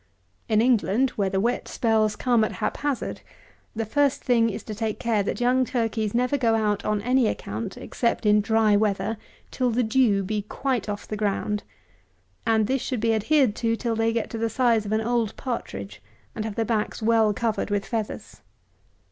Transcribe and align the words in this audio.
In 0.49 0.61
England, 0.63 1.11
where 1.11 1.29
the 1.29 1.39
wet 1.39 1.67
spells 1.67 2.15
come 2.15 2.43
at 2.43 2.53
haphazard, 2.53 3.21
the 3.75 3.85
first 3.85 4.23
thing 4.23 4.49
is 4.49 4.63
to 4.63 4.73
take 4.73 4.97
care 4.99 5.21
that 5.21 5.39
young 5.39 5.63
turkeys 5.63 6.15
never 6.15 6.39
go 6.39 6.55
out, 6.55 6.83
on 6.83 7.03
any 7.03 7.27
account, 7.27 7.77
except 7.77 8.25
in 8.25 8.41
dry 8.41 8.75
weather, 8.75 9.17
till 9.51 9.69
the 9.69 9.83
dew 9.83 10.23
be 10.23 10.41
quite 10.41 10.89
off 10.89 11.07
the 11.07 11.15
ground; 11.15 11.61
and 12.47 12.65
this 12.65 12.81
should 12.81 12.99
be 12.99 13.13
adhered 13.13 13.55
to 13.57 13.75
till 13.75 13.95
they 13.95 14.11
get 14.11 14.31
to 14.31 14.39
be 14.39 14.43
of 14.43 14.49
the 14.49 14.55
size 14.55 14.87
of 14.87 14.91
an 14.91 15.01
old 15.01 15.37
partridge, 15.37 16.01
and 16.33 16.45
have 16.45 16.55
their 16.55 16.65
backs 16.65 17.03
well 17.03 17.31
covered 17.31 17.69
with 17.69 17.85
feathers. 17.85 18.41